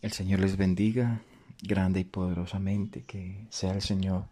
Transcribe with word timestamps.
El 0.00 0.12
Señor 0.12 0.38
les 0.38 0.56
bendiga 0.56 1.22
grande 1.60 2.00
y 2.00 2.04
poderosamente, 2.04 3.02
que 3.02 3.46
sea 3.50 3.72
el 3.72 3.82
Señor 3.82 4.26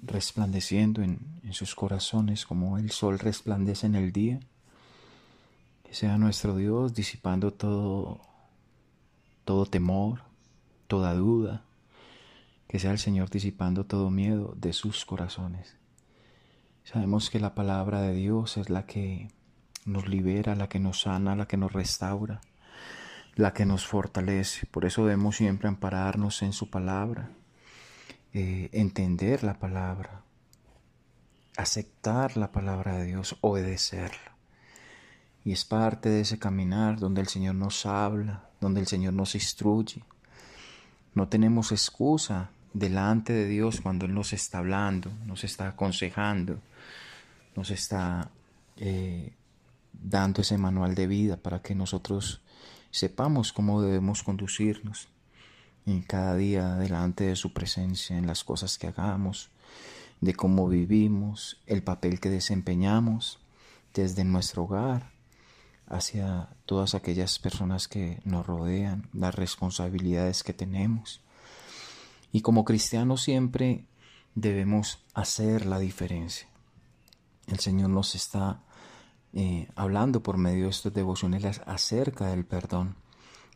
resplandeciendo 0.00 1.02
en, 1.02 1.18
sus 1.50 1.74
corazones 1.74 2.46
como 2.46 2.78
el 2.78 2.90
sol 2.92 3.18
resplandece 3.18 3.86
en 3.86 3.96
el 3.96 4.12
día. 4.12 4.38
Que 5.82 5.92
sea 5.92 6.18
nuestro 6.18 6.56
Dios 6.56 6.94
disipando 6.94 7.52
todo, 7.52 8.20
todo 9.44 9.66
temor, 9.66 10.22
toda 10.86 11.14
duda. 11.14 11.64
Que 12.68 12.78
sea 12.78 12.92
el 12.92 12.98
Señor 12.98 13.30
disipando 13.30 13.84
todo 13.86 14.08
miedo 14.10 14.54
de 14.56 14.72
sus 14.72 15.04
corazones. 15.04 15.76
Sabemos 16.84 17.28
que 17.28 17.40
la 17.40 17.56
palabra 17.56 18.02
de 18.02 18.14
Dios 18.14 18.56
es 18.56 18.70
la 18.70 18.86
que 18.86 19.30
nos 19.84 20.08
libera, 20.08 20.54
la 20.54 20.68
que 20.68 20.78
nos 20.78 21.00
sana, 21.00 21.34
la 21.34 21.48
que 21.48 21.56
nos 21.56 21.72
restaura 21.72 22.40
la 23.36 23.52
que 23.52 23.66
nos 23.66 23.86
fortalece. 23.86 24.66
Por 24.66 24.84
eso 24.84 25.04
debemos 25.04 25.36
siempre 25.36 25.68
ampararnos 25.68 26.42
en 26.42 26.52
su 26.52 26.70
palabra, 26.70 27.30
eh, 28.32 28.68
entender 28.72 29.42
la 29.42 29.58
palabra, 29.58 30.22
aceptar 31.56 32.36
la 32.36 32.52
palabra 32.52 32.96
de 32.96 33.06
Dios, 33.06 33.36
obedecerla. 33.40 34.34
Y 35.44 35.52
es 35.52 35.64
parte 35.64 36.08
de 36.08 36.22
ese 36.22 36.38
caminar 36.38 36.98
donde 36.98 37.20
el 37.20 37.28
Señor 37.28 37.54
nos 37.54 37.84
habla, 37.84 38.48
donde 38.60 38.80
el 38.80 38.86
Señor 38.86 39.12
nos 39.12 39.34
instruye. 39.34 40.02
No 41.14 41.28
tenemos 41.28 41.70
excusa 41.70 42.50
delante 42.72 43.32
de 43.32 43.46
Dios 43.46 43.80
cuando 43.80 44.06
Él 44.06 44.14
nos 44.14 44.32
está 44.32 44.58
hablando, 44.58 45.10
nos 45.26 45.44
está 45.44 45.68
aconsejando, 45.68 46.60
nos 47.54 47.70
está 47.70 48.30
eh, 48.76 49.32
dando 49.92 50.40
ese 50.40 50.58
manual 50.58 50.94
de 50.94 51.06
vida 51.06 51.36
para 51.36 51.60
que 51.60 51.74
nosotros 51.74 52.40
sepamos 52.94 53.52
cómo 53.52 53.82
debemos 53.82 54.22
conducirnos 54.22 55.08
en 55.84 56.00
cada 56.02 56.36
día 56.36 56.76
delante 56.76 57.24
de 57.24 57.34
su 57.34 57.52
presencia, 57.52 58.16
en 58.16 58.28
las 58.28 58.44
cosas 58.44 58.78
que 58.78 58.86
hagamos, 58.86 59.50
de 60.20 60.32
cómo 60.32 60.68
vivimos, 60.68 61.60
el 61.66 61.82
papel 61.82 62.20
que 62.20 62.30
desempeñamos 62.30 63.40
desde 63.94 64.22
nuestro 64.22 64.62
hogar 64.62 65.10
hacia 65.88 66.50
todas 66.66 66.94
aquellas 66.94 67.40
personas 67.40 67.88
que 67.88 68.20
nos 68.24 68.46
rodean, 68.46 69.08
las 69.12 69.34
responsabilidades 69.34 70.44
que 70.44 70.52
tenemos. 70.52 71.20
Y 72.30 72.42
como 72.42 72.64
cristianos 72.64 73.22
siempre 73.22 73.86
debemos 74.36 75.00
hacer 75.14 75.66
la 75.66 75.80
diferencia. 75.80 76.46
El 77.48 77.58
Señor 77.58 77.90
nos 77.90 78.14
está 78.14 78.60
eh, 79.34 79.68
hablando 79.74 80.22
por 80.22 80.36
medio 80.36 80.64
de 80.64 80.70
estos 80.70 80.94
devocionales 80.94 81.60
acerca 81.66 82.28
del 82.28 82.44
perdón 82.44 82.94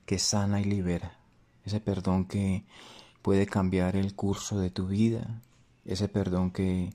que 0.07 0.19
sana 0.19 0.61
y 0.61 0.65
libera. 0.65 1.19
Ese 1.65 1.81
perdón 1.81 2.25
que 2.25 2.65
puede 3.23 3.47
cambiar 3.47 3.95
el 3.95 4.15
curso 4.15 4.59
de 4.59 4.71
tu 4.71 4.89
vida. 4.89 5.41
Ese 5.85 6.09
perdón 6.09 6.51
que 6.51 6.95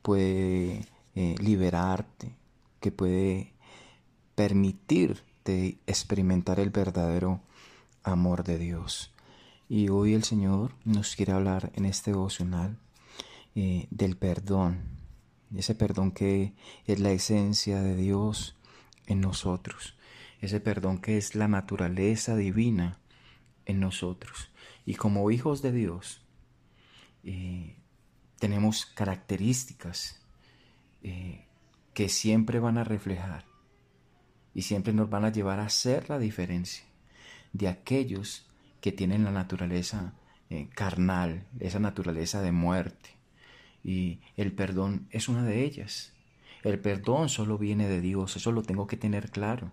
puede 0.00 0.86
eh, 1.14 1.34
liberarte, 1.40 2.34
que 2.80 2.90
puede 2.90 3.52
permitirte 4.34 5.78
experimentar 5.86 6.58
el 6.58 6.70
verdadero 6.70 7.40
amor 8.02 8.44
de 8.44 8.58
Dios. 8.58 9.12
Y 9.68 9.88
hoy 9.88 10.14
el 10.14 10.24
Señor 10.24 10.74
nos 10.84 11.16
quiere 11.16 11.32
hablar 11.32 11.70
en 11.74 11.84
este 11.84 12.12
devocional 12.12 12.78
eh, 13.54 13.86
del 13.90 14.16
perdón, 14.16 15.01
ese 15.56 15.74
perdón 15.74 16.12
que 16.12 16.54
es 16.86 17.00
la 17.00 17.10
esencia 17.10 17.82
de 17.82 17.96
Dios 17.96 18.56
en 19.06 19.20
nosotros, 19.20 19.96
ese 20.40 20.60
perdón 20.60 20.98
que 20.98 21.18
es 21.18 21.34
la 21.34 21.48
naturaleza 21.48 22.36
divina 22.36 22.98
en 23.66 23.80
nosotros. 23.80 24.50
Y 24.84 24.94
como 24.94 25.30
hijos 25.30 25.62
de 25.62 25.72
Dios, 25.72 26.22
eh, 27.24 27.76
tenemos 28.38 28.86
características 28.86 30.20
eh, 31.02 31.46
que 31.94 32.08
siempre 32.08 32.58
van 32.58 32.78
a 32.78 32.84
reflejar 32.84 33.44
y 34.54 34.62
siempre 34.62 34.92
nos 34.92 35.08
van 35.08 35.24
a 35.24 35.32
llevar 35.32 35.60
a 35.60 35.68
ser 35.68 36.08
la 36.10 36.18
diferencia 36.18 36.84
de 37.52 37.68
aquellos 37.68 38.48
que 38.80 38.92
tienen 38.92 39.24
la 39.24 39.30
naturaleza 39.30 40.14
eh, 40.50 40.68
carnal, 40.74 41.46
esa 41.60 41.78
naturaleza 41.78 42.42
de 42.42 42.52
muerte, 42.52 43.16
y 43.84 44.20
el 44.36 44.52
perdón 44.52 45.08
es 45.10 45.28
una 45.28 45.44
de 45.44 45.64
ellas. 45.64 46.12
El 46.62 46.78
perdón 46.78 47.28
solo 47.28 47.58
viene 47.58 47.88
de 47.88 48.00
Dios, 48.00 48.36
eso 48.36 48.52
lo 48.52 48.62
tengo 48.62 48.86
que 48.86 48.96
tener 48.96 49.30
claro. 49.30 49.72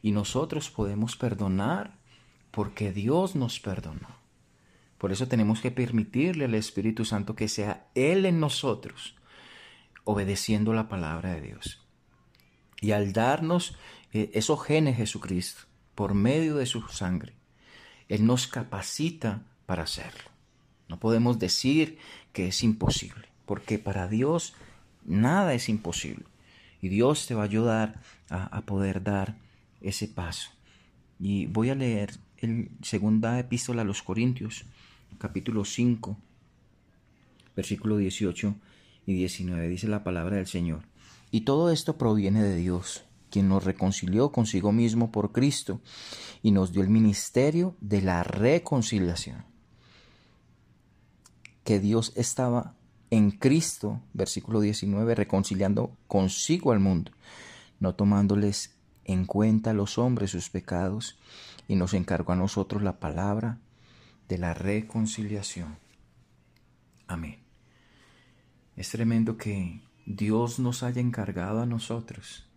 Y 0.00 0.12
nosotros 0.12 0.70
podemos 0.70 1.16
perdonar 1.16 1.98
porque 2.50 2.92
Dios 2.92 3.34
nos 3.34 3.58
perdonó. 3.58 4.22
Por 4.98 5.10
eso 5.10 5.26
tenemos 5.26 5.60
que 5.60 5.72
permitirle 5.72 6.44
al 6.44 6.54
Espíritu 6.54 7.04
Santo 7.04 7.34
que 7.34 7.48
sea 7.48 7.88
Él 7.96 8.24
en 8.24 8.38
nosotros, 8.38 9.16
obedeciendo 10.04 10.72
la 10.72 10.88
palabra 10.88 11.34
de 11.34 11.40
Dios. 11.40 11.84
Y 12.80 12.92
al 12.92 13.12
darnos 13.12 13.76
eh, 14.12 14.30
esos 14.34 14.62
genes 14.62 14.96
Jesucristo, 14.96 15.62
por 15.96 16.14
medio 16.14 16.56
de 16.56 16.66
su 16.66 16.82
sangre, 16.82 17.34
Él 18.08 18.26
nos 18.26 18.46
capacita 18.46 19.42
para 19.66 19.82
hacerlo. 19.82 20.30
No 20.88 21.00
podemos 21.00 21.38
decir 21.38 21.98
que 22.32 22.48
es 22.48 22.62
imposible, 22.62 23.28
porque 23.46 23.78
para 23.78 24.08
Dios 24.08 24.54
nada 25.04 25.54
es 25.54 25.68
imposible. 25.68 26.24
Y 26.80 26.88
Dios 26.88 27.26
te 27.26 27.34
va 27.34 27.42
a 27.42 27.46
ayudar 27.46 28.00
a, 28.28 28.60
poder 28.62 29.02
dar 29.02 29.36
ese 29.80 30.08
paso. 30.08 30.50
Y 31.20 31.46
voy 31.46 31.70
a 31.70 31.74
leer 31.74 32.18
el 32.38 32.70
segunda 32.82 33.38
epístola 33.38 33.82
a 33.82 33.84
los 33.84 34.02
Corintios, 34.02 34.64
capítulo 35.18 35.64
5, 35.64 36.16
versículo 37.54 37.98
18 37.98 38.54
y 39.06 39.14
19. 39.14 39.68
Dice 39.68 39.86
la 39.86 40.02
palabra 40.02 40.36
del 40.36 40.48
Señor. 40.48 40.82
Y 41.30 41.42
todo 41.42 41.70
esto 41.70 41.96
proviene 41.96 42.42
de 42.42 42.56
Dios, 42.56 43.04
quien 43.30 43.48
nos 43.48 43.64
reconcilió 43.64 44.32
consigo 44.32 44.72
mismo 44.72 45.12
por 45.12 45.30
Cristo 45.30 45.80
y 46.42 46.50
nos 46.50 46.72
dio 46.72 46.82
el 46.82 46.88
ministerio 46.88 47.76
de 47.80 48.02
la 48.02 48.24
reconciliación 48.24 49.51
que 51.72 51.80
Dios 51.80 52.12
estaba 52.16 52.74
en 53.08 53.30
Cristo, 53.30 54.02
versículo 54.12 54.60
19, 54.60 55.14
reconciliando 55.14 55.96
consigo 56.06 56.70
al 56.70 56.80
mundo, 56.80 57.12
no 57.80 57.94
tomándoles 57.94 58.76
en 59.06 59.24
cuenta 59.24 59.70
a 59.70 59.72
los 59.72 59.96
hombres 59.96 60.32
sus 60.32 60.50
pecados, 60.50 61.18
y 61.68 61.76
nos 61.76 61.94
encargó 61.94 62.34
a 62.34 62.36
nosotros 62.36 62.82
la 62.82 63.00
palabra 63.00 63.58
de 64.28 64.36
la 64.36 64.52
reconciliación. 64.52 65.78
Amén. 67.06 67.38
Es 68.76 68.90
tremendo 68.90 69.38
que 69.38 69.80
Dios 70.04 70.58
nos 70.58 70.82
haya 70.82 71.00
encargado 71.00 71.62
a 71.62 71.66
nosotros 71.66 72.50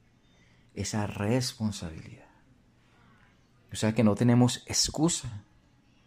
esa 0.74 1.08
responsabilidad. 1.08 2.28
O 3.72 3.78
sea 3.78 3.96
que 3.96 4.04
no 4.04 4.14
tenemos 4.16 4.66
excusa. 4.68 5.46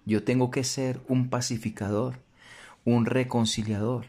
Yo 0.05 0.25
tengo 0.25 0.51
que 0.51 0.63
ser 0.63 1.01
un 1.09 1.31
pacificador 1.31 2.28
un 2.85 3.07
reconciliador, 3.07 4.07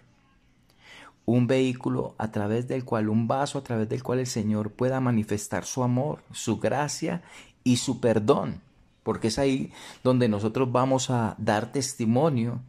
un 1.25 1.47
vehículo 1.47 2.15
a 2.17 2.31
través 2.31 2.67
del 2.67 2.85
cual, 2.85 3.09
un 3.09 3.27
vaso 3.27 3.59
a 3.59 3.63
través 3.63 3.87
del 3.89 4.03
cual 4.03 4.19
el 4.19 4.27
Señor 4.27 4.71
pueda 4.71 4.99
manifestar 4.99 5.65
su 5.65 5.83
amor, 5.83 6.23
su 6.31 6.59
gracia 6.59 7.21
y 7.63 7.77
su 7.77 7.99
perdón, 7.99 8.61
porque 9.03 9.27
es 9.27 9.39
ahí 9.39 9.71
donde 10.03 10.27
nosotros 10.27 10.71
vamos 10.71 11.09
a 11.09 11.35
dar 11.37 11.71
testimonio 11.71 12.61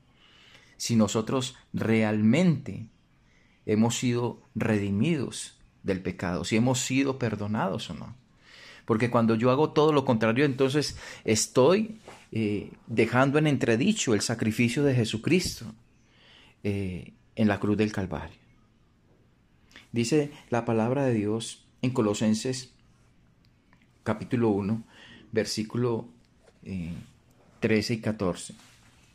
si 0.76 0.96
nosotros 0.96 1.56
realmente 1.72 2.86
hemos 3.66 3.96
sido 3.98 4.42
redimidos 4.54 5.58
del 5.82 6.02
pecado, 6.02 6.44
si 6.44 6.56
hemos 6.56 6.80
sido 6.80 7.18
perdonados 7.18 7.90
o 7.90 7.94
no. 7.94 8.14
Porque 8.84 9.10
cuando 9.10 9.34
yo 9.34 9.50
hago 9.50 9.70
todo 9.70 9.92
lo 9.92 10.04
contrario, 10.04 10.44
entonces 10.44 10.96
estoy 11.24 12.00
eh, 12.32 12.72
dejando 12.86 13.38
en 13.38 13.46
entredicho 13.46 14.14
el 14.14 14.20
sacrificio 14.20 14.82
de 14.82 14.94
Jesucristo. 14.94 15.66
Eh, 16.62 17.15
en 17.36 17.48
la 17.48 17.59
cruz 17.59 17.77
del 17.78 17.91
Calvario. 17.91 18.36
Dice 19.92 20.30
la 20.51 20.66
palabra 20.66 21.04
de 21.07 21.15
Dios 21.15 21.65
en 21.80 21.91
Colosenses 21.91 22.74
capítulo 24.03 24.51
1, 24.51 24.83
versículo 25.33 26.09
13 27.60 27.92
eh, 27.92 27.97
y 27.97 28.01
14. 28.01 28.54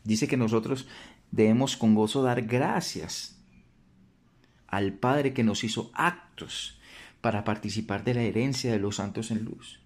Dice 0.03 0.27
que 0.27 0.38
nosotros 0.38 0.88
debemos 1.30 1.77
con 1.77 1.94
gozo 1.94 2.24
dar 2.24 2.42
gracias 2.44 3.38
al 4.68 4.94
Padre 4.94 5.33
que 5.33 5.44
nos 5.44 5.63
hizo 5.63 5.91
actos 5.94 6.80
para 7.21 7.44
participar 7.44 8.03
de 8.03 8.15
la 8.15 8.24
herencia 8.24 8.71
de 8.71 8.80
los 8.80 8.98
santos 8.98 9.31
en 9.31 9.45
luz, 9.45 9.80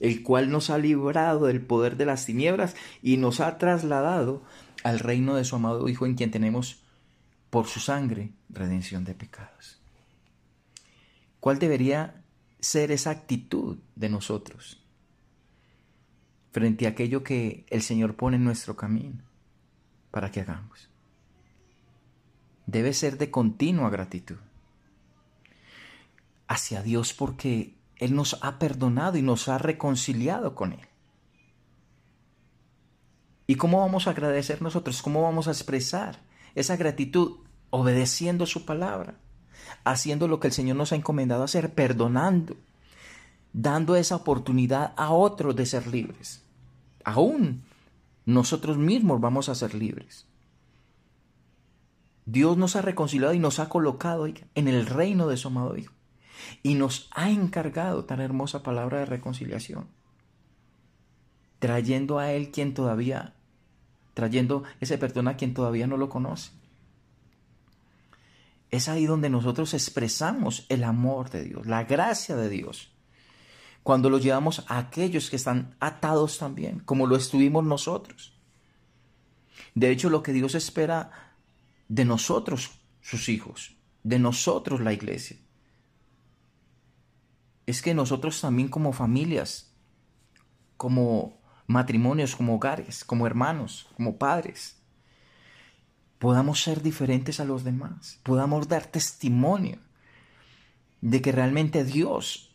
el 0.00 0.22
cual 0.22 0.50
nos 0.50 0.70
ha 0.70 0.78
librado 0.78 1.46
del 1.46 1.60
poder 1.60 1.96
de 1.96 2.06
las 2.06 2.26
tinieblas 2.26 2.76
y 3.02 3.18
nos 3.18 3.40
ha 3.40 3.58
trasladado 3.58 4.42
al 4.82 4.98
reino 4.98 5.34
de 5.34 5.44
su 5.44 5.56
amado 5.56 5.88
Hijo 5.88 6.06
en 6.06 6.14
quien 6.14 6.30
tenemos 6.30 6.82
por 7.50 7.66
su 7.66 7.80
sangre 7.80 8.32
redención 8.48 9.04
de 9.04 9.14
pecados. 9.14 9.80
¿Cuál 11.40 11.58
debería 11.58 12.22
ser 12.60 12.92
esa 12.92 13.10
actitud 13.10 13.78
de 13.96 14.08
nosotros? 14.08 14.82
frente 16.52 16.86
a 16.86 16.90
aquello 16.90 17.24
que 17.24 17.66
el 17.70 17.82
Señor 17.82 18.14
pone 18.14 18.36
en 18.36 18.44
nuestro 18.44 18.76
camino 18.76 19.24
para 20.10 20.30
que 20.30 20.40
hagamos. 20.40 20.88
Debe 22.66 22.92
ser 22.92 23.18
de 23.18 23.30
continua 23.30 23.90
gratitud 23.90 24.36
hacia 26.46 26.82
Dios 26.82 27.14
porque 27.14 27.74
Él 27.96 28.14
nos 28.14 28.38
ha 28.42 28.58
perdonado 28.58 29.16
y 29.16 29.22
nos 29.22 29.48
ha 29.48 29.58
reconciliado 29.58 30.54
con 30.54 30.74
Él. 30.74 30.86
¿Y 33.46 33.56
cómo 33.56 33.80
vamos 33.80 34.06
a 34.06 34.10
agradecer 34.10 34.62
nosotros? 34.62 35.02
¿Cómo 35.02 35.22
vamos 35.22 35.48
a 35.48 35.50
expresar 35.50 36.20
esa 36.54 36.76
gratitud? 36.76 37.38
Obedeciendo 37.70 38.46
su 38.46 38.64
palabra, 38.64 39.14
haciendo 39.84 40.28
lo 40.28 40.40
que 40.40 40.48
el 40.48 40.52
Señor 40.52 40.76
nos 40.76 40.92
ha 40.92 40.96
encomendado 40.96 41.42
hacer, 41.42 41.74
perdonando, 41.74 42.56
dando 43.52 43.96
esa 43.96 44.16
oportunidad 44.16 44.92
a 44.96 45.12
otros 45.12 45.56
de 45.56 45.66
ser 45.66 45.86
libres. 45.86 46.44
Aún 47.04 47.64
nosotros 48.24 48.76
mismos 48.76 49.20
vamos 49.20 49.48
a 49.48 49.54
ser 49.54 49.74
libres. 49.74 50.26
Dios 52.24 52.56
nos 52.56 52.76
ha 52.76 52.82
reconciliado 52.82 53.34
y 53.34 53.38
nos 53.38 53.58
ha 53.58 53.68
colocado 53.68 54.26
en 54.26 54.68
el 54.68 54.86
reino 54.86 55.26
de 55.26 55.36
su 55.36 55.48
amado 55.48 55.76
Hijo. 55.76 55.94
Y 56.62 56.74
nos 56.74 57.08
ha 57.12 57.30
encargado 57.30 58.04
tan 58.04 58.20
hermosa 58.20 58.62
palabra 58.62 59.00
de 59.00 59.06
reconciliación. 59.06 59.88
Trayendo 61.62 62.18
a 62.18 62.32
Él 62.32 62.50
quien 62.50 62.74
todavía, 62.74 63.36
trayendo 64.14 64.64
ese 64.80 64.98
perdón 64.98 65.28
a 65.28 65.36
quien 65.36 65.54
todavía 65.54 65.86
no 65.86 65.96
lo 65.96 66.08
conoce. 66.08 66.50
Es 68.68 68.88
ahí 68.88 69.06
donde 69.06 69.30
nosotros 69.30 69.72
expresamos 69.72 70.66
el 70.70 70.82
amor 70.82 71.30
de 71.30 71.44
Dios, 71.44 71.64
la 71.68 71.84
gracia 71.84 72.34
de 72.34 72.48
Dios. 72.48 72.90
Cuando 73.84 74.10
lo 74.10 74.18
llevamos 74.18 74.64
a 74.66 74.76
aquellos 74.76 75.30
que 75.30 75.36
están 75.36 75.76
atados 75.78 76.36
también, 76.36 76.80
como 76.80 77.06
lo 77.06 77.14
estuvimos 77.14 77.62
nosotros. 77.62 78.36
De 79.76 79.92
hecho, 79.92 80.10
lo 80.10 80.24
que 80.24 80.32
Dios 80.32 80.56
espera 80.56 81.36
de 81.86 82.04
nosotros, 82.04 82.72
sus 83.02 83.28
hijos, 83.28 83.76
de 84.02 84.18
nosotros, 84.18 84.80
la 84.80 84.92
iglesia, 84.92 85.36
es 87.66 87.82
que 87.82 87.94
nosotros 87.94 88.40
también 88.40 88.68
como 88.68 88.92
familias, 88.92 89.72
como 90.76 91.40
matrimonios, 91.72 92.36
como 92.36 92.54
hogares, 92.54 93.04
como 93.04 93.26
hermanos, 93.26 93.88
como 93.96 94.16
padres, 94.16 94.76
podamos 96.18 96.62
ser 96.62 96.82
diferentes 96.82 97.40
a 97.40 97.44
los 97.44 97.64
demás, 97.64 98.20
podamos 98.22 98.68
dar 98.68 98.86
testimonio 98.86 99.78
de 101.00 101.20
que 101.20 101.32
realmente 101.32 101.84
Dios 101.84 102.54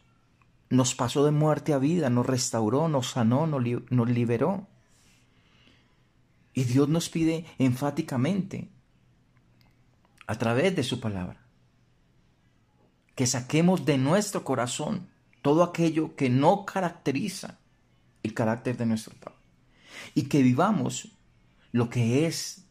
nos 0.69 0.95
pasó 0.95 1.25
de 1.25 1.31
muerte 1.31 1.73
a 1.73 1.77
vida, 1.77 2.09
nos 2.09 2.25
restauró, 2.25 2.87
nos 2.87 3.11
sanó, 3.11 3.47
nos, 3.47 4.09
liberó. 4.09 4.67
Y 6.53 6.63
Dios 6.63 6.89
nos 6.89 7.09
pide 7.09 7.45
enfáticamente, 7.57 8.69
a 10.25 10.35
través 10.35 10.75
de 10.75 10.83
su 10.83 10.99
palabra, 10.99 11.41
que 13.15 13.27
saquemos 13.27 13.85
de 13.85 13.97
nuestro 13.97 14.43
corazón 14.43 15.09
todo 15.41 15.63
aquello 15.63 16.15
que 16.15 16.29
no 16.29 16.65
caracteriza 16.65 17.59
el 18.23 18.33
carácter 18.33 18.77
de 18.77 18.85
nuestro 18.85 19.15
Padre. 19.15 19.37
Y 20.15 20.23
que 20.23 20.43
vivamos 20.43 21.11
lo 21.71 21.89
que 21.89 22.25
es 22.25 22.65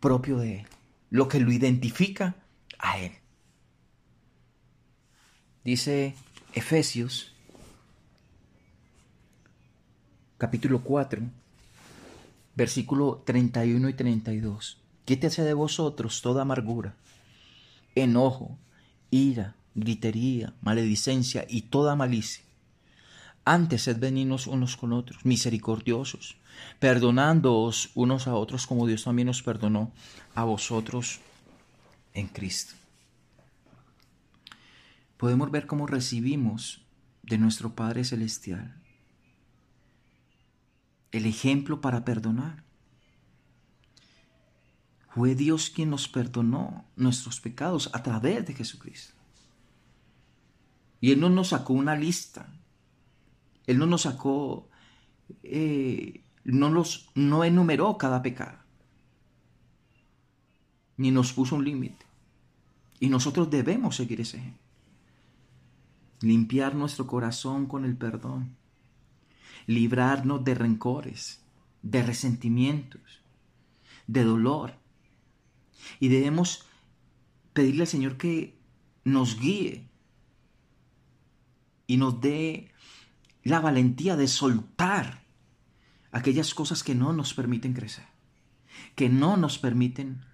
propio 0.00 0.38
de 0.38 0.60
Él, 0.60 0.66
lo 1.10 1.28
que 1.28 1.40
lo 1.40 1.52
identifica 1.52 2.36
a 2.78 2.98
Él. 2.98 3.12
Dice 5.64 6.14
Efesios, 6.52 7.34
capítulo 10.36 10.82
4, 10.82 11.22
versículo 12.54 13.22
31 13.24 13.88
y 13.88 13.94
32. 13.94 14.80
Quítese 15.04 15.42
de 15.42 15.54
vosotros 15.54 16.22
toda 16.22 16.42
amargura, 16.42 16.94
enojo, 17.94 18.58
ira, 19.10 19.56
gritería, 19.74 20.54
maledicencia 20.60 21.46
y 21.48 21.62
toda 21.62 21.96
malicia. 21.96 22.43
Antes 23.44 23.82
sed 23.82 23.98
benignos 23.98 24.46
unos 24.46 24.76
con 24.76 24.92
otros, 24.92 25.24
misericordiosos, 25.24 26.36
perdonándoos 26.78 27.90
unos 27.94 28.26
a 28.26 28.34
otros 28.34 28.66
como 28.66 28.86
Dios 28.86 29.04
también 29.04 29.28
os 29.28 29.42
perdonó 29.42 29.92
a 30.34 30.44
vosotros 30.44 31.20
en 32.14 32.28
Cristo. 32.28 32.74
Podemos 35.18 35.50
ver 35.50 35.66
cómo 35.66 35.86
recibimos 35.86 36.82
de 37.22 37.38
nuestro 37.38 37.74
Padre 37.74 38.04
Celestial 38.04 38.84
el 41.14 41.26
ejemplo 41.26 41.80
para 41.80 42.04
perdonar. 42.04 42.64
Fue 45.10 45.36
Dios 45.36 45.70
quien 45.70 45.90
nos 45.90 46.08
perdonó 46.08 46.86
nuestros 46.96 47.40
pecados 47.40 47.88
a 47.92 48.02
través 48.02 48.44
de 48.46 48.54
Jesucristo. 48.54 49.14
Y 51.00 51.12
Él 51.12 51.20
no 51.20 51.30
nos 51.30 51.48
sacó 51.48 51.72
una 51.72 51.94
lista. 51.94 52.48
Él 53.66 53.78
no 53.78 53.86
nos 53.86 54.02
sacó 54.02 54.68
eh, 55.42 56.22
no, 56.44 56.70
los, 56.70 57.10
no 57.14 57.44
enumeró 57.44 57.96
cada 57.98 58.22
pecado, 58.22 58.58
ni 60.96 61.10
nos 61.10 61.32
puso 61.32 61.56
un 61.56 61.64
límite. 61.64 62.04
Y 63.00 63.08
nosotros 63.08 63.50
debemos 63.50 63.96
seguir 63.96 64.20
ese 64.20 64.38
ejemplo. 64.38 64.62
Limpiar 66.20 66.74
nuestro 66.74 67.06
corazón 67.06 67.66
con 67.66 67.84
el 67.84 67.96
perdón. 67.96 68.56
Librarnos 69.66 70.44
de 70.44 70.54
rencores, 70.54 71.42
de 71.82 72.02
resentimientos, 72.02 73.20
de 74.06 74.24
dolor. 74.24 74.74
Y 76.00 76.08
debemos 76.08 76.66
pedirle 77.52 77.82
al 77.82 77.88
Señor 77.88 78.16
que 78.16 78.56
nos 79.04 79.38
guíe 79.38 79.88
y 81.86 81.96
nos 81.96 82.20
dé 82.20 82.72
la 83.44 83.60
valentía 83.60 84.16
de 84.16 84.26
soltar 84.26 85.22
aquellas 86.10 86.54
cosas 86.54 86.82
que 86.82 86.94
no 86.94 87.12
nos 87.12 87.34
permiten 87.34 87.74
crecer, 87.74 88.06
que 88.94 89.08
no 89.08 89.36
nos 89.36 89.58
permiten 89.58 90.24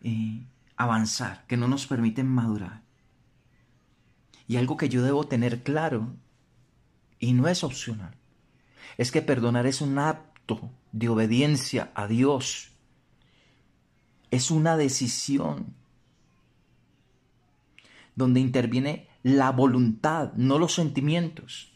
eh, 0.00 0.46
avanzar, 0.76 1.46
que 1.46 1.56
no 1.56 1.68
nos 1.68 1.86
permiten 1.86 2.28
madurar. 2.28 2.82
Y 4.46 4.56
algo 4.56 4.76
que 4.76 4.88
yo 4.88 5.02
debo 5.02 5.24
tener 5.24 5.62
claro, 5.62 6.16
y 7.18 7.32
no 7.32 7.48
es 7.48 7.64
opcional, 7.64 8.16
es 8.98 9.10
que 9.10 9.22
perdonar 9.22 9.66
es 9.66 9.80
un 9.80 9.98
acto 9.98 10.70
de 10.92 11.08
obediencia 11.08 11.90
a 11.94 12.06
Dios. 12.06 12.72
Es 14.30 14.50
una 14.50 14.76
decisión 14.76 15.74
donde 18.14 18.40
interviene 18.40 19.08
la 19.22 19.50
voluntad, 19.50 20.32
no 20.34 20.58
los 20.58 20.74
sentimientos. 20.74 21.71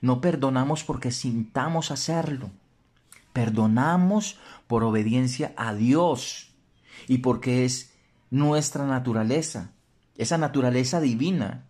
No 0.00 0.20
perdonamos 0.20 0.84
porque 0.84 1.10
sintamos 1.10 1.90
hacerlo. 1.90 2.50
Perdonamos 3.32 4.38
por 4.66 4.84
obediencia 4.84 5.52
a 5.56 5.74
Dios 5.74 6.54
y 7.06 7.18
porque 7.18 7.64
es 7.64 7.92
nuestra 8.30 8.86
naturaleza, 8.86 9.72
esa 10.16 10.38
naturaleza 10.38 11.00
divina 11.00 11.66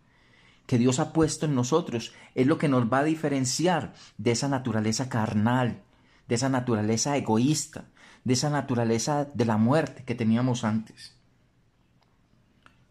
que 0.66 0.78
Dios 0.78 0.99
ha 0.99 1.12
puesto 1.12 1.47
en 1.47 1.54
nosotros, 1.54 2.12
es 2.35 2.47
lo 2.47 2.59
que 2.59 2.68
nos 2.68 2.92
va 2.92 3.00
a 3.00 3.04
diferenciar 3.04 3.95
de 4.18 4.33
esa 4.33 4.49
naturaleza 4.49 5.09
carnal, 5.09 5.83
de 6.28 6.35
esa 6.35 6.49
naturaleza 6.49 7.16
egoísta, 7.16 7.85
de 8.25 8.35
esa 8.35 8.50
naturaleza 8.50 9.26
de 9.33 9.45
la 9.45 9.56
muerte 9.56 10.02
que 10.04 10.16
teníamos 10.16 10.64
antes. 10.64 11.16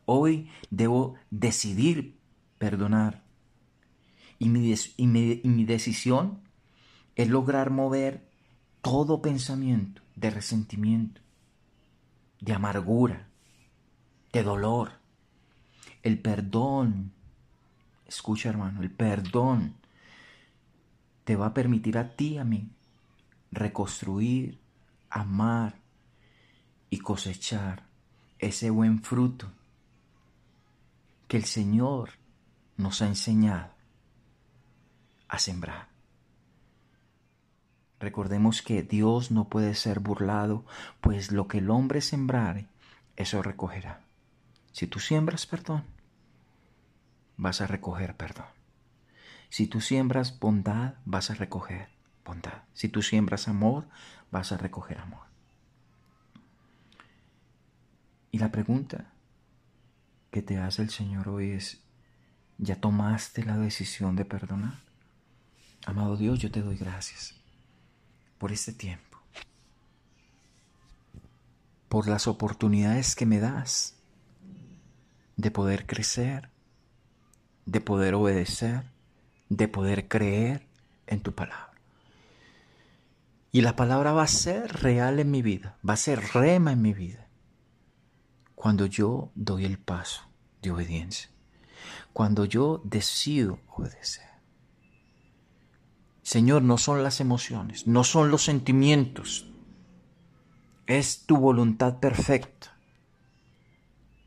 Hoy 0.06 0.50
debo 0.70 1.16
decidir 1.32 2.18
perdonar 2.58 3.25
y 4.40 4.50
mi, 4.50 5.66
decisión 5.66 6.42
es 7.16 7.30
lograr 7.30 7.70
mover 7.70 8.28
todo 8.82 9.22
pensamiento 9.22 10.02
de 10.16 10.30
resentimiento, 10.30 11.22
de 12.42 12.54
amargura, 12.54 13.28
de 14.34 14.44
dolor. 14.44 14.94
El 16.04 16.20
perdón, 16.20 17.14
escucha 18.06 18.50
hermano, 18.50 18.82
el 18.82 18.92
perdón 18.92 19.76
te 21.24 21.36
va 21.36 21.48
a 21.48 21.54
permitir 21.54 21.98
a 21.98 22.16
ti, 22.16 22.38
a 22.38 22.44
mí, 22.44 22.70
reconstruir, 23.52 24.60
amar 25.10 25.80
y 26.90 27.00
cosechar 27.00 27.88
ese 28.38 28.70
buen 28.70 29.02
fruto 29.02 29.52
que 31.28 31.38
el 31.38 31.46
Señor 31.46 32.12
nos 32.78 33.02
ha 33.02 33.08
enseñado 33.08 33.75
a 35.28 35.40
sembrar. 35.40 35.88
Recordemos 38.00 38.62
que 38.62 38.84
Dios 38.84 39.32
no 39.32 39.48
puede 39.48 39.74
ser 39.74 40.00
burlado, 40.00 40.66
pues 41.02 41.32
lo 41.32 41.48
que 41.48 41.60
el 41.60 41.70
hombre 41.70 42.02
sembrare, 42.02 42.68
eso 43.16 43.42
recogerá. 43.42 44.02
Si 44.74 44.88
tú 44.88 45.00
siembras 45.00 45.46
perdón, 45.46 45.86
vas 47.38 47.62
a 47.62 47.68
recoger 47.68 48.16
perdón. 48.16 48.46
Si 49.50 49.68
tú 49.68 49.80
siembras 49.80 50.40
bondad, 50.40 50.96
vas 51.06 51.32
a 51.32 51.36
recoger 51.36 51.90
bondad. 52.26 52.64
Si 52.74 52.90
tú 52.90 53.02
siembras 53.02 53.48
amor, 53.48 53.88
vas 54.32 54.52
a 54.52 54.58
recoger 54.58 55.00
amor. 55.00 55.26
Y 58.32 58.40
la 58.40 58.52
pregunta 58.52 59.14
que 60.30 60.42
te 60.42 60.58
hace 60.58 60.82
el 60.82 60.90
Señor 60.90 61.30
hoy 61.30 61.52
es, 61.52 61.82
¿ya 62.58 62.82
tomaste 62.82 63.46
la 63.46 63.58
decisión 63.58 64.18
de 64.18 64.26
perdonar? 64.26 64.85
Amado 65.86 66.18
Dios, 66.18 66.40
yo 66.40 66.50
te 66.50 66.64
doy 66.64 66.78
gracias 66.78 67.36
por 68.40 68.52
este 68.52 68.74
tiempo, 68.74 69.20
por 71.88 72.08
las 72.08 72.28
oportunidades 72.28 73.16
que 73.16 73.28
me 73.28 73.40
das 73.40 73.96
de 75.38 75.52
poder 75.52 75.86
crecer, 75.86 76.50
de 77.68 77.82
poder 77.82 78.16
obedecer, 78.16 78.92
de 79.50 79.68
poder 79.68 80.08
creer 80.08 80.68
en 81.06 81.22
tu 81.22 81.34
palabra. 81.34 81.74
Y 83.52 83.62
la 83.62 83.76
palabra 83.76 84.12
va 84.12 84.24
a 84.24 84.28
ser 84.28 84.82
real 84.82 85.20
en 85.20 85.30
mi 85.30 85.44
vida, 85.44 85.78
va 85.88 85.94
a 85.94 85.98
ser 85.98 86.20
rema 86.34 86.72
en 86.72 86.82
mi 86.82 86.94
vida, 86.94 87.28
cuando 88.56 88.88
yo 88.88 89.32
doy 89.36 89.66
el 89.66 89.78
paso 89.78 90.24
de 90.64 90.72
obediencia, 90.72 91.30
cuando 92.12 92.46
yo 92.46 92.82
decido 92.84 93.60
obedecer. 93.70 94.35
Señor, 96.26 96.64
no 96.64 96.80
son 96.80 97.04
las 97.04 97.22
emociones, 97.22 97.86
no 97.86 98.04
son 98.04 98.32
los 98.32 98.44
sentimientos, 98.44 99.46
es 100.88 101.28
tu 101.28 101.38
voluntad 101.38 102.00
perfecta 102.00 102.76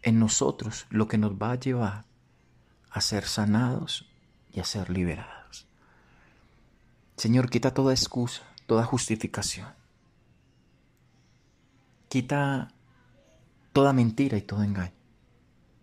en 0.03 0.21
nosotros 0.21 0.87
lo 0.91 1.09
que 1.09 1.19
nos 1.19 1.33
va 1.33 1.51
a 1.51 1.59
llevar 1.59 2.05
a 2.93 3.01
ser 3.01 3.25
sanados 3.25 4.09
y 4.53 4.61
a 4.61 4.65
ser 4.65 4.91
liberados. 4.91 5.67
Señor, 7.17 7.51
quita 7.51 7.75
toda 7.75 7.93
excusa, 7.93 8.45
toda 8.67 8.85
justificación. 8.85 9.67
Quita 12.09 12.73
toda 13.73 13.93
mentira 13.93 14.39
y 14.39 14.43
todo 14.43 14.63
engaño. 14.63 14.95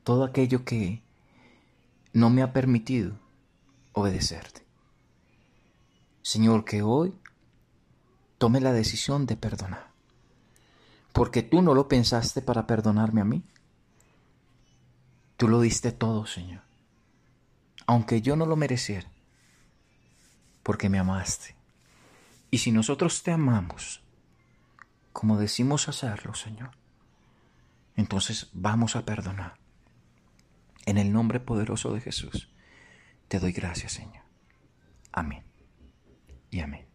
Todo 0.05 0.24
aquello 0.24 0.63
que 0.63 1.03
no 2.13 2.29
me 2.29 2.41
ha 2.41 2.53
permitido 2.53 3.19
obedecerte. 3.91 4.64
Señor, 6.25 6.65
que 6.65 6.82
hoy 6.82 7.13
tome 8.39 8.60
la 8.60 8.74
decisión 8.74 9.27
de 9.27 9.36
perdonar. 9.36 9.91
Porque 11.13 11.44
tú 11.44 11.62
no 11.62 11.75
lo 11.75 11.88
pensaste 11.88 12.41
para 12.41 12.65
perdonarme 12.65 13.22
a 13.22 13.25
mí. 13.25 13.44
Tú 15.38 15.48
lo 15.48 15.62
diste 15.62 15.91
todo, 15.91 16.25
Señor. 16.25 16.63
Aunque 17.86 18.24
yo 18.24 18.36
no 18.36 18.48
lo 18.48 18.55
mereciera. 18.55 19.08
Porque 20.63 20.89
me 20.89 20.98
amaste. 20.98 21.55
Y 22.50 22.58
si 22.58 22.72
nosotros 22.72 23.22
te 23.22 23.32
amamos, 23.32 24.01
como 25.13 25.38
decimos 25.38 25.88
hacerlo, 25.89 26.34
Señor, 26.34 26.72
entonces 27.96 28.50
vamos 28.51 28.96
a 28.96 29.05
perdonar. 29.05 29.60
En 30.88 30.98
el 30.98 31.13
nombre 31.13 31.39
poderoso 31.39 31.94
de 31.94 32.01
Jesús, 32.01 32.50
te 33.27 33.39
doy 33.39 33.51
gracias, 33.51 33.91
Señor. 33.91 34.24
Amén 35.12 35.54
y 36.55 36.62
amén. 36.62 36.94